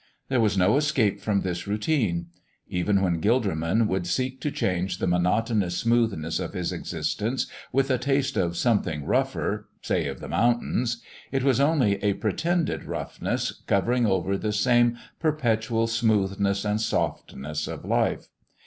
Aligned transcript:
There 0.29 0.41
was 0.41 0.57
no 0.57 0.77
escape 0.77 1.19
from 1.21 1.41
this 1.41 1.67
routine. 1.67 2.29
Even 2.67 3.03
when 3.03 3.21
Gilderman 3.21 3.85
would 3.87 4.07
seek 4.07 4.41
to 4.41 4.49
change 4.49 4.97
the 4.97 5.05
monotonous 5.05 5.77
smoothness 5.77 6.39
of 6.39 6.53
his 6.53 6.71
existence 6.71 7.45
with 7.71 7.91
a 7.91 7.99
taste 7.99 8.35
of 8.35 8.57
something 8.57 9.05
rougher 9.05 9.69
say 9.83 10.07
of 10.07 10.19
the 10.19 10.27
mountains 10.27 11.03
it 11.31 11.43
was 11.43 11.59
only 11.59 12.03
a 12.03 12.13
pretended 12.15 12.85
roughness 12.85 13.61
covering 13.67 14.07
over 14.07 14.39
the 14.39 14.51
same 14.53 14.97
perpetual 15.19 15.85
smoothness 15.85 16.65
and 16.65 16.81
softness 16.81 17.67
of 17.67 17.85
life. 17.85 18.27